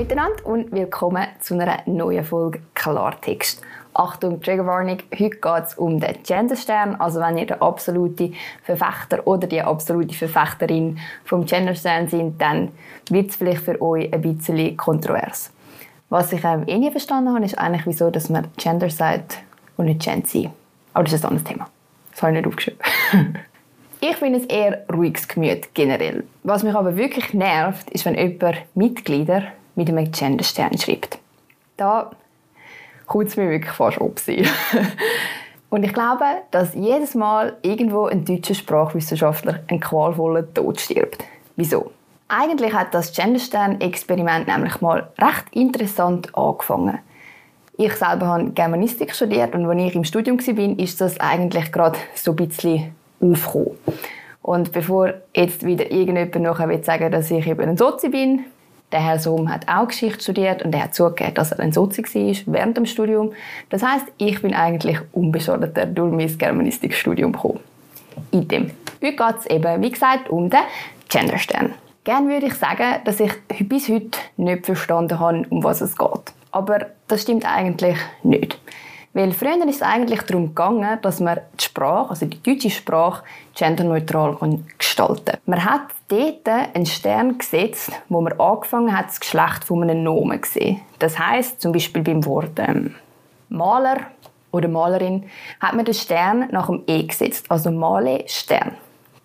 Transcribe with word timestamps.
miteinander 0.00 0.46
und 0.46 0.72
willkommen 0.72 1.26
zu 1.40 1.52
einer 1.52 1.82
neuen 1.84 2.24
Folge 2.24 2.62
Klartext. 2.72 3.60
Achtung, 3.92 4.40
Trigger 4.40 4.64
Warning, 4.64 5.02
heute 5.12 5.36
geht 5.36 5.64
es 5.66 5.74
um 5.74 6.00
den 6.00 6.22
Genderstern. 6.22 6.94
Also 6.94 7.20
wenn 7.20 7.36
ihr 7.36 7.44
der 7.44 7.62
absolute 7.62 8.32
Verfechter 8.62 9.26
oder 9.26 9.46
die 9.46 9.60
absolute 9.60 10.14
Verfechterin 10.14 10.98
vom 11.26 11.44
Genderstern 11.44 12.08
sind, 12.08 12.40
dann 12.40 12.70
wird 13.10 13.28
es 13.28 13.36
vielleicht 13.36 13.60
für 13.60 13.78
euch 13.82 14.10
ein 14.10 14.22
bisschen 14.22 14.74
kontrovers. 14.74 15.52
Was 16.08 16.32
ich 16.32 16.42
ähm, 16.44 16.64
eh 16.66 16.78
nie 16.78 16.90
verstanden 16.90 17.34
habe, 17.34 17.44
ist 17.44 17.58
eigentlich, 17.58 17.84
wieso 17.84 18.10
dass 18.10 18.30
man 18.30 18.48
Gender 18.56 18.88
sagt 18.88 19.42
und 19.76 19.84
nicht 19.84 20.00
Gen 20.00 20.24
Z. 20.24 20.48
Aber 20.94 21.04
das 21.04 21.12
ist 21.12 21.26
ein 21.26 21.32
anderes 21.32 21.46
Thema. 21.46 21.68
Das 22.12 22.22
habe 22.22 22.32
ich 22.32 22.38
nicht 22.38 22.48
aufgeschrieben. 22.48 22.80
Ich 24.02 24.18
bin 24.18 24.34
ein 24.34 24.48
eher 24.48 24.86
ruhiges 24.90 25.28
Gemüt 25.28 25.74
generell. 25.74 26.24
Was 26.42 26.62
mich 26.62 26.74
aber 26.74 26.96
wirklich 26.96 27.34
nervt, 27.34 27.90
ist, 27.90 28.06
wenn 28.06 28.14
jemand 28.14 28.56
Mitglieder 28.74 29.42
mit 29.80 29.88
einem 29.88 30.12
Genderstern 30.12 30.76
schreibt. 30.78 31.18
Da 31.76 32.10
kommt 33.06 33.28
es 33.28 33.36
mir 33.36 33.50
wirklich 33.50 33.72
fast 33.72 34.00
ob 34.00 34.20
Und 35.70 35.84
ich 35.84 35.94
glaube, 35.94 36.24
dass 36.50 36.74
jedes 36.74 37.14
Mal 37.14 37.56
irgendwo 37.62 38.06
ein 38.06 38.24
deutscher 38.24 38.54
Sprachwissenschaftler 38.54 39.60
einen 39.68 39.80
qualvollen 39.80 40.52
Tod 40.52 40.80
stirbt. 40.80 41.24
Wieso? 41.56 41.92
Eigentlich 42.28 42.74
hat 42.74 42.92
das 42.92 43.12
Genderstern-Experiment 43.12 44.48
nämlich 44.48 44.80
mal 44.80 45.08
recht 45.18 45.44
interessant 45.52 46.34
angefangen. 46.36 46.98
Ich 47.76 47.94
selber 47.94 48.26
habe 48.26 48.50
Germanistik 48.50 49.14
studiert 49.14 49.54
und 49.54 49.64
als 49.64 49.80
ich 49.80 49.94
im 49.94 50.04
Studium 50.04 50.38
war, 50.38 50.78
ist 50.78 51.00
das 51.00 51.18
eigentlich 51.18 51.72
gerade 51.72 51.98
so 52.14 52.32
ein 52.32 52.36
bisschen 52.36 52.94
aufkommen. 53.20 53.70
Und 54.42 54.72
bevor 54.72 55.14
jetzt 55.34 55.64
wieder 55.64 55.90
irgendjemand 55.90 56.34
nachher 56.36 56.84
sagen 56.84 57.10
dass 57.10 57.30
ich 57.30 57.46
eben 57.46 57.68
ein 57.68 57.76
Sozi 57.76 58.08
bin, 58.08 58.44
der 58.92 59.04
Herr 59.04 59.18
Sohm 59.18 59.52
hat 59.52 59.68
auch 59.68 59.88
Geschichte 59.88 60.22
studiert 60.22 60.62
und 60.62 60.74
er 60.74 60.84
hat 60.84 60.94
zugegeben, 60.94 61.34
dass 61.34 61.52
er 61.52 61.60
ein 61.60 61.72
Sozi 61.72 62.02
war 62.02 62.54
während 62.54 62.76
dem 62.76 62.86
Studium. 62.86 63.32
Das 63.68 63.82
heißt, 63.82 64.06
ich 64.18 64.42
bin 64.42 64.54
eigentlich 64.54 64.98
unbeschadeter 65.12 65.86
durch 65.86 66.12
mein 66.12 66.36
Germanistikstudium 66.36 67.32
gekommen. 67.32 67.60
In 68.30 68.48
dem. 68.48 68.70
Heute 69.02 69.16
geht 69.16 69.36
es 69.38 69.46
eben, 69.46 69.82
wie 69.82 69.90
gesagt, 69.90 70.28
um 70.28 70.50
den 70.50 70.60
Genderstern. 71.08 71.74
Gerne 72.04 72.28
würde 72.28 72.46
ich 72.46 72.54
sagen, 72.54 73.00
dass 73.04 73.20
ich 73.20 73.32
bis 73.60 73.88
heute 73.88 74.18
nicht 74.36 74.66
verstanden 74.66 75.18
habe, 75.18 75.44
um 75.50 75.62
was 75.62 75.80
es 75.80 75.96
geht. 75.96 76.32
Aber 76.50 76.86
das 77.08 77.22
stimmt 77.22 77.44
eigentlich 77.46 77.96
nicht. 78.22 78.59
Weil 79.12 79.32
früher 79.32 79.66
ist 79.66 79.76
es 79.76 79.82
eigentlich 79.82 80.22
darum 80.22 80.48
gegangen, 80.48 80.98
dass 81.02 81.18
man 81.18 81.40
die 81.58 81.64
Sprache, 81.64 82.10
also 82.10 82.26
die 82.26 82.40
deutsche 82.40 82.70
Sprache, 82.70 83.24
genderneutral 83.56 84.36
gestalten 84.78 85.24
kann. 85.24 85.40
Man 85.46 85.64
hat 85.64 85.82
dort 86.06 86.48
einen 86.48 86.86
Stern 86.86 87.36
gesetzt, 87.36 87.90
wo 88.08 88.20
man 88.20 88.38
angefangen 88.38 88.96
hat, 88.96 89.08
das 89.08 89.18
Geschlecht 89.18 89.64
von 89.64 89.82
einem 89.82 90.04
Nomen 90.04 90.40
zu 90.44 90.52
sehen. 90.52 90.80
Das 91.00 91.18
heisst, 91.18 91.60
zum 91.60 91.72
Beispiel 91.72 92.02
beim 92.02 92.24
Wort 92.24 92.58
ähm, 92.58 92.94
Maler 93.48 93.98
oder 94.52 94.68
Malerin, 94.68 95.28
hat 95.58 95.74
man 95.74 95.84
den 95.84 95.94
Stern 95.94 96.48
nach 96.52 96.66
dem 96.66 96.84
E 96.86 97.02
gesetzt, 97.02 97.46
also 97.48 97.72
Male 97.72 98.22
Stern. 98.26 98.76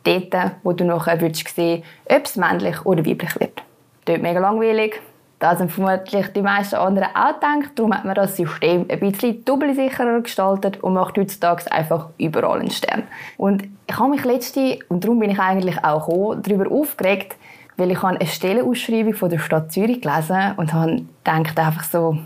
Dort, 0.03 0.33
wo 0.63 0.72
du 0.72 0.83
nachher 0.83 1.22
würdest 1.22 1.47
sehen, 1.50 1.83
ob 2.06 2.25
es 2.25 2.36
männlich 2.36 2.86
oder 2.86 3.06
weiblich 3.06 3.39
wird. 3.39 3.61
Dort 4.06 4.22
mega 4.22 4.39
langweilig, 4.39 5.02
das 5.39 5.59
haben 5.59 5.69
vermutlich 5.69 6.28
die 6.33 6.41
meisten 6.41 6.75
anderen 6.75 7.09
auch 7.14 7.33
gedacht. 7.33 7.72
Darum 7.75 7.94
hat 7.94 8.05
man 8.05 8.16
das 8.16 8.38
System 8.38 8.86
ein 8.89 9.00
bisschen 9.00 9.44
doppelsicherer 9.44 10.22
gestaltet 10.22 10.81
und 10.81 10.94
macht 10.94 11.17
heutzutage 11.17 11.69
einfach 11.72 12.09
überall 12.17 12.59
einen 12.59 12.72
Stern. 12.72 13.03
Und 13.38 13.63
ich 13.88 14.00
habe 14.00 14.09
mich 14.09 14.23
letzte, 14.23 14.80
und 14.88 15.03
darum 15.03 15.19
bin 15.19 15.30
ich 15.30 15.39
eigentlich 15.39 15.83
auch 15.83 16.08
gekommen, 16.08 16.41
darüber 16.41 16.72
aufgeregt, 16.72 17.36
weil 17.78 17.91
ich 17.91 18.02
eine 18.03 18.25
Stellenausschreibung 18.25 19.13
von 19.13 19.30
der 19.30 19.39
Stadt 19.39 19.72
Zürich 19.72 20.02
gelesen 20.02 20.53
und 20.58 20.73
habe 20.73 21.03
gedacht 21.23 21.59
einfach 21.59 21.83
so, 21.83 22.17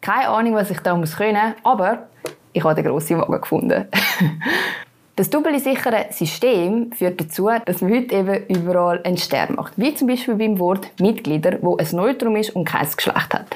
keine 0.00 0.28
Ahnung, 0.28 0.54
was 0.54 0.70
ich 0.70 0.80
da 0.80 0.94
muss 0.94 1.16
aber 1.64 2.06
ich 2.52 2.64
habe 2.64 2.74
den 2.74 2.84
grossen 2.84 3.18
Wagen 3.18 3.40
gefunden. 3.40 3.86
Das 5.16 5.28
doppelsichere 5.28 6.06
System 6.10 6.92
führt 6.92 7.20
dazu, 7.20 7.50
dass 7.66 7.82
man 7.82 7.92
heute 7.92 8.14
eben 8.14 8.46
überall 8.46 9.02
einen 9.04 9.18
Stern 9.18 9.56
macht. 9.56 9.74
Wie 9.76 9.94
zum 9.94 10.08
Beispiel 10.08 10.36
beim 10.36 10.58
Wort 10.58 10.88
Mitglieder, 10.98 11.58
wo 11.60 11.76
ein 11.76 11.86
Neutrum 11.92 12.36
ist 12.36 12.50
und 12.50 12.64
kein 12.64 12.88
Geschlecht 12.90 13.34
hat. 13.34 13.46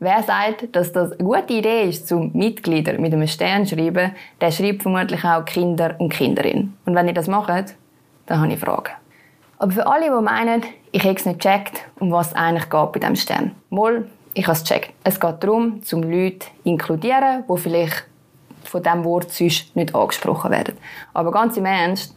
Wer 0.00 0.22
sagt, 0.22 0.76
dass 0.76 0.92
das 0.92 1.12
eine 1.12 1.24
gute 1.24 1.54
Idee 1.54 1.88
ist, 1.88 2.06
zum 2.06 2.30
Mitglieder 2.32 2.98
mit 2.98 3.12
einem 3.12 3.26
Stern 3.26 3.66
zu 3.66 3.74
schreiben, 3.74 4.12
der 4.40 4.50
schreibt 4.52 4.82
vermutlich 4.82 5.24
auch 5.24 5.44
Kinder 5.44 5.96
und 5.98 6.10
Kinderinnen. 6.12 6.76
Und 6.84 6.94
wenn 6.94 7.08
ihr 7.08 7.14
das 7.14 7.26
macht, 7.26 7.74
dann 8.26 8.40
habe 8.40 8.52
ich 8.52 8.60
Fragen. 8.60 8.92
Aber 9.58 9.72
für 9.72 9.86
alle, 9.86 10.06
die 10.06 10.22
meinen, 10.22 10.62
ich 10.92 11.02
hätte 11.02 11.20
es 11.20 11.26
nicht 11.26 11.40
gecheckt, 11.40 11.82
um 11.98 12.12
was 12.12 12.28
es 12.28 12.34
eigentlich 12.34 12.70
geht 12.70 12.92
bei 12.92 13.00
diesem 13.00 13.16
Stern. 13.16 13.50
Mal, 13.70 14.06
ich 14.34 14.46
habe 14.46 14.56
es 14.56 14.62
gecheckt. 14.62 14.92
Es 15.02 15.18
geht 15.18 15.42
darum, 15.42 15.82
zum 15.82 16.02
Leute 16.02 16.46
inkludieren, 16.62 17.42
die 17.50 17.58
vielleicht 17.58 18.06
von 18.68 18.82
diesem 18.82 19.04
Wort 19.04 19.30
sonst 19.30 19.74
nicht 19.74 19.94
angesprochen 19.94 20.50
werden. 20.50 20.76
Aber 21.14 21.30
ganz 21.30 21.56
im 21.56 21.64
Ernst, 21.64 22.14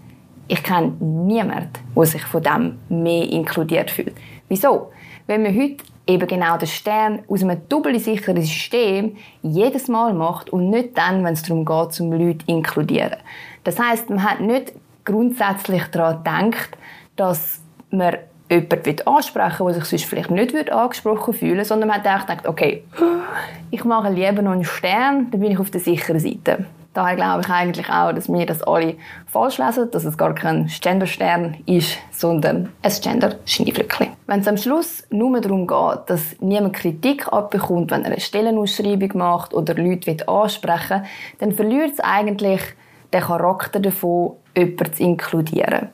ich 0.48 0.64
kenne 0.64 0.94
niemanden, 1.00 1.72
der 1.96 2.06
sich 2.06 2.24
von 2.24 2.44
dem 2.44 2.80
mehr 2.90 3.30
inkludiert 3.30 3.90
fühlt. 3.90 4.16
Wieso? 4.50 4.92
Wenn 5.28 5.44
man 5.44 5.56
heute 5.56 5.84
eben 6.08 6.28
genau 6.28 6.58
den 6.58 6.68
Stern 6.68 7.20
aus 7.28 7.42
einem 7.42 7.62
doppelsicheren 7.70 8.42
System 8.42 9.16
jedes 9.42 9.88
Mal 9.88 10.14
macht 10.14 10.50
und 10.50 10.70
nicht 10.70 10.98
dann, 10.98 11.24
wenn 11.24 11.34
es 11.34 11.44
darum 11.44 11.64
geht, 11.64 11.94
zum 11.94 12.12
Leute 12.12 12.46
inkludieren. 12.48 13.18
Das 13.64 13.80
heißt, 13.80 14.10
man 14.10 14.24
hat 14.24 14.42
nicht 14.42 14.74
grundsätzlich 15.06 15.84
daran 15.88 16.24
gedacht, 16.52 16.78
dass 17.16 17.62
man 17.92 18.18
jemanden 18.52 19.08
ansprechen 19.08 19.66
will, 19.66 19.74
der 19.74 19.82
sich 19.82 19.90
sonst 19.90 20.10
vielleicht 20.10 20.32
nicht 20.32 20.72
angesprochen 20.72 21.34
fühlen 21.34 21.64
sondern 21.64 21.90
man 21.90 22.04
hat 22.04 22.28
gedacht, 22.28 22.48
okay, 22.48 22.84
ich 23.72 23.84
mache 23.86 24.10
lieber 24.10 24.42
noch 24.42 24.52
einen 24.52 24.66
Stern, 24.66 25.32
dann 25.32 25.40
bin 25.40 25.52
ich 25.52 25.60
auf 25.60 25.72
der 25.72 25.82
sicheren 25.82 26.20
Seite. 26.20 26.66
Daher 26.94 27.16
glaube 27.16 27.42
ich 27.42 27.50
eigentlich 27.50 27.90
auch, 27.90 28.12
dass 28.12 28.28
wir 28.28 28.46
das 28.46 28.62
alle 28.64 28.96
falsch 29.26 29.60
lesen, 29.60 29.90
dass 29.92 30.04
es 30.04 30.18
gar 30.18 30.36
kein 30.36 30.70
Genderstern 30.82 31.56
ist, 31.66 31.98
sondern 32.12 32.68
ein 32.82 32.92
Gender-Schneeflöckchen. 33.02 34.08
Wenn 34.28 34.42
es 34.42 34.48
am 34.48 34.58
Schluss 34.58 35.04
nur 35.10 35.40
darum 35.40 35.68
geht, 35.68 36.10
dass 36.10 36.36
niemand 36.42 36.74
Kritik 36.74 37.32
abbekommt, 37.32 37.92
wenn 37.92 38.02
er 38.02 38.12
eine 38.12 38.20
Stellenausschreibung 38.20 39.18
macht 39.18 39.54
oder 39.54 39.74
Leute 39.76 40.28
ansprechen 40.28 41.02
will, 41.02 41.08
dann 41.40 41.52
verliert 41.54 41.94
es 41.94 42.00
eigentlich 42.02 42.62
den 43.14 43.22
Charakter 43.22 43.80
davon, 43.80 44.34
jemanden 44.58 44.94
zu 44.94 45.04
inkludieren. 45.04 45.90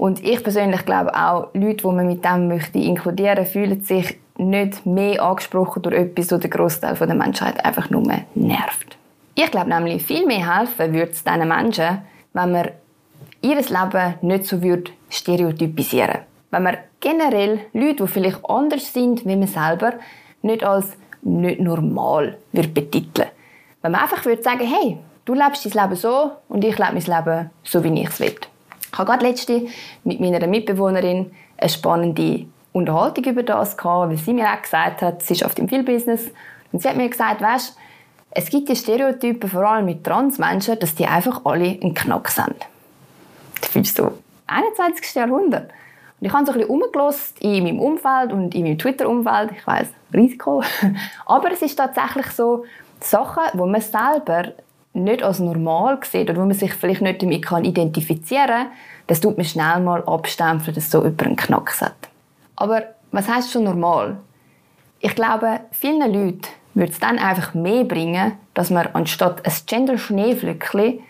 Und 0.00 0.24
ich 0.24 0.42
persönlich 0.42 0.86
glaube 0.86 1.14
auch, 1.14 1.48
Leute, 1.52 1.82
die 1.82 1.86
man 1.86 2.06
mit 2.06 2.24
dem 2.24 2.48
möchte 2.48 2.78
inkludieren, 2.78 3.44
fühlen 3.44 3.84
sich 3.84 4.18
nicht 4.38 4.86
mehr 4.86 5.22
angesprochen 5.22 5.82
durch 5.82 5.94
etwas, 5.94 6.28
das 6.28 6.40
der 6.40 6.48
Großteil 6.48 6.94
der 6.94 7.14
Menschheit 7.14 7.62
einfach 7.62 7.90
nur 7.90 8.10
nervt. 8.34 8.96
Ich 9.34 9.50
glaube 9.50 9.68
nämlich, 9.68 10.02
viel 10.02 10.24
mehr 10.24 10.56
helfen 10.58 10.94
würde 10.94 11.12
es 11.12 11.22
diesen 11.22 11.46
Menschen, 11.46 11.98
wenn 12.32 12.50
man 12.50 12.68
ihr 13.42 13.56
Leben 13.56 14.14
nicht 14.22 14.46
so 14.46 14.62
würde 14.62 14.90
stereotypisieren 15.10 16.20
Wenn 16.50 16.62
man 16.62 16.78
generell 16.98 17.60
Leute, 17.74 18.04
die 18.04 18.06
vielleicht 18.06 18.40
anders 18.48 18.90
sind 18.94 19.26
wie 19.26 19.36
man 19.36 19.48
selber, 19.48 19.92
nicht 20.40 20.64
als 20.64 20.96
nicht 21.20 21.60
normal 21.60 22.38
würde 22.52 22.68
betiteln 22.68 23.28
Wenn 23.82 23.92
man 23.92 24.00
einfach 24.00 24.24
würde 24.24 24.42
sagen, 24.42 24.66
hey, 24.66 24.96
du 25.26 25.34
lebst 25.34 25.66
dein 25.66 25.72
Leben 25.82 25.96
so 25.96 26.30
und 26.48 26.64
ich 26.64 26.78
lebe 26.78 26.92
mein 26.94 27.02
Leben 27.02 27.50
so, 27.64 27.84
wie 27.84 28.00
ich 28.00 28.08
es 28.08 28.18
will. 28.18 28.49
Ich 28.92 28.98
habe 28.98 29.10
gerade 29.10 29.26
letzte 29.26 29.66
mit 30.04 30.20
meiner 30.20 30.46
Mitbewohnerin 30.46 31.30
eine 31.56 31.70
spannende 31.70 32.46
Unterhaltung 32.72 33.24
über 33.24 33.42
das 33.42 33.76
gehabt, 33.76 34.10
weil 34.10 34.16
sie 34.16 34.32
mir 34.32 34.48
auch 34.48 34.62
gesagt 34.62 35.02
hat, 35.02 35.22
sie 35.22 35.34
ist 35.34 35.58
dem 35.58 35.68
Filmbusiness 35.68 36.30
und 36.72 36.82
sie 36.82 36.88
hat 36.88 36.96
mir 36.96 37.08
gesagt, 37.08 37.40
weißt, 37.40 37.76
es 38.32 38.48
gibt 38.48 38.68
die 38.68 38.76
Stereotypen, 38.76 39.50
vor 39.50 39.68
allem 39.68 39.86
mit 39.86 40.04
Transmenschen, 40.04 40.78
dass 40.78 40.94
die 40.94 41.06
einfach 41.06 41.44
alle 41.44 41.78
ein 41.82 41.94
Knack 41.94 42.28
sind. 42.28 42.54
Das 43.60 43.70
findest 43.70 43.98
du 43.98 44.12
21. 44.46 45.14
Jahrhundert. 45.14 45.70
Und 46.20 46.26
ich 46.26 46.32
habe 46.32 46.44
so 46.44 46.52
ein 46.52 46.58
bisschen 46.58 46.70
umgelost 46.70 47.40
in 47.40 47.64
meinem 47.64 47.80
Umfeld 47.80 48.32
und 48.32 48.54
in 48.54 48.62
meinem 48.62 48.78
Twitter-Umfeld. 48.78 49.52
Ich 49.56 49.66
weiß, 49.66 49.88
Risiko. 50.14 50.62
Aber 51.26 51.50
es 51.50 51.62
ist 51.62 51.76
tatsächlich 51.76 52.26
so, 52.26 52.64
Sachen, 53.00 53.42
wo 53.54 53.66
man 53.66 53.80
selber 53.80 54.52
nicht 54.92 55.22
als 55.22 55.38
normal 55.38 55.98
sieht 56.02 56.28
oder 56.30 56.40
wo 56.40 56.46
man 56.46 56.54
sich 56.54 56.74
vielleicht 56.74 57.00
nicht 57.02 57.22
damit 57.22 57.44
kann 57.44 57.64
identifizieren 57.64 58.46
kann, 58.46 58.66
das 59.06 59.20
tut 59.20 59.36
man 59.36 59.46
schnell 59.46 59.80
mal 59.80 60.02
abstempeln, 60.04 60.74
dass 60.74 60.90
so 60.90 61.04
über 61.04 61.26
einen 61.26 61.36
Knacks 61.36 61.80
hat. 61.80 62.08
Aber 62.56 62.82
was 63.12 63.28
heißt 63.28 63.52
schon 63.52 63.64
normal? 63.64 64.18
Ich 65.00 65.14
glaube, 65.14 65.60
vielen 65.72 66.00
Leuten 66.12 66.42
würde 66.74 66.92
es 66.92 67.00
dann 67.00 67.18
einfach 67.18 67.54
mehr 67.54 67.84
bringen, 67.84 68.32
dass 68.54 68.70
man 68.70 68.88
anstatt 68.92 69.44
ein 69.46 69.52
Gender-Schneeflöckchen 69.66 71.00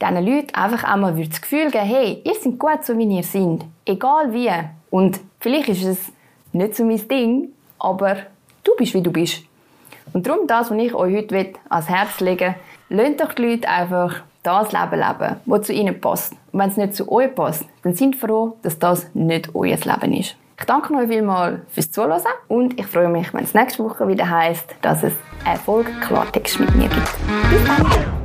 diesen 0.00 0.26
Leuten 0.26 0.54
einfach 0.54 0.84
einmal 0.84 1.14
das 1.24 1.40
Gefühl 1.40 1.70
geben, 1.70 1.84
hey, 1.84 2.22
ihr 2.24 2.34
seid 2.34 2.58
gut, 2.58 2.84
so 2.84 2.96
wie 2.98 3.04
ihr 3.04 3.22
seid. 3.22 3.64
Egal 3.84 4.32
wie. 4.32 4.50
Und 4.90 5.20
vielleicht 5.40 5.68
ist 5.68 5.84
es 5.84 6.12
nicht 6.52 6.74
so 6.74 6.84
mein 6.84 7.08
Ding, 7.08 7.48
aber 7.78 8.16
du 8.64 8.72
bist, 8.76 8.94
wie 8.94 9.02
du 9.02 9.12
bist. 9.12 9.42
Und 10.12 10.26
darum 10.26 10.46
das, 10.46 10.70
was 10.70 10.78
ich 10.78 10.94
euch 10.94 11.16
heute 11.16 11.52
ans 11.68 11.88
Herz 11.88 12.20
legen 12.20 12.54
Lasst 12.88 13.20
doch 13.20 13.32
die 13.32 13.42
Leute 13.42 13.68
einfach 13.68 14.22
das 14.42 14.72
Leben 14.72 15.00
leben, 15.00 15.36
das 15.46 15.66
zu 15.66 15.72
ihnen 15.72 16.00
passt. 16.00 16.32
Und 16.52 16.60
wenn 16.60 16.70
es 16.70 16.76
nicht 16.76 16.94
zu 16.94 17.10
euch 17.10 17.34
passt, 17.34 17.64
dann 17.82 17.94
sind 17.94 18.16
froh, 18.16 18.56
dass 18.62 18.78
das 18.78 19.06
nicht 19.14 19.54
euer 19.54 19.76
Leben 19.76 20.12
ist. 20.12 20.36
Ich 20.58 20.66
danke 20.66 20.94
euch 20.94 21.08
vielmals 21.08 21.60
fürs 21.68 21.90
Zuhören 21.90 22.22
und 22.48 22.78
ich 22.78 22.86
freue 22.86 23.08
mich, 23.08 23.34
wenn 23.34 23.44
es 23.44 23.54
nächste 23.54 23.82
Woche 23.82 24.06
wieder 24.06 24.28
heißt, 24.28 24.76
dass 24.82 25.02
es 25.02 25.14
Erfolg 25.44 25.86
Klartext 26.02 26.60
mit 26.60 26.74
mir 26.76 26.88
gibt. 26.88 27.16
Bis 27.50 27.64
dann! 27.64 28.23